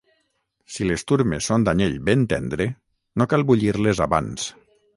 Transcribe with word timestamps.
si 0.75 0.87
les 0.91 1.03
turmes 1.11 1.49
són 1.51 1.67
d'anyell 1.67 1.99
ben 2.09 2.25
tendre, 2.33 2.67
no 3.23 3.31
cal 3.35 3.47
bullir-les 3.51 4.05
abans 4.11 4.51